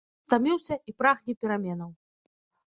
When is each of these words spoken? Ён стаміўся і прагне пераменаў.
Ён 0.19 0.23
стаміўся 0.29 0.77
і 0.93 0.95
прагне 1.03 1.37
пераменаў. 1.45 1.89